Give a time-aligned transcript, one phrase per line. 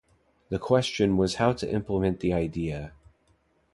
[0.49, 2.93] The question was how to implement the idea.